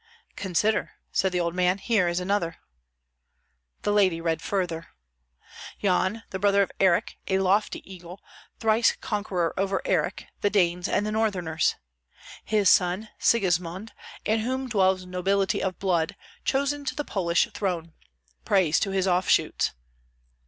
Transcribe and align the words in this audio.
"Consider," 0.35 0.93
said 1.11 1.31
the 1.31 1.39
old 1.39 1.53
man. 1.53 1.77
"Here 1.77 2.07
is 2.07 2.19
another." 2.19 2.57
The 3.83 3.93
lady 3.93 4.19
read 4.19 4.41
further: 4.41 4.87
"Yan, 5.79 6.23
the 6.31 6.39
brother 6.39 6.63
of 6.63 6.71
Erick, 6.79 7.17
a 7.27 7.37
lofty 7.37 7.83
eagle, 7.85 8.19
thrice 8.59 8.95
conqueror 8.99 9.53
over 9.59 9.79
Erick, 9.85 10.25
the 10.41 10.49
Danes, 10.49 10.87
and 10.89 11.05
the 11.05 11.11
Northerners. 11.11 11.75
His 12.43 12.67
son 12.67 13.09
Sigismund, 13.19 13.91
in 14.25 14.39
whom 14.39 14.67
dwells 14.67 15.05
nobility 15.05 15.61
of 15.61 15.77
blood, 15.77 16.15
chosen 16.43 16.83
to 16.85 16.95
the 16.95 17.05
Polish 17.05 17.47
throne. 17.53 17.93
Praise 18.43 18.79
to 18.79 18.89
his 18.89 19.07
offshoots!" 19.07 19.73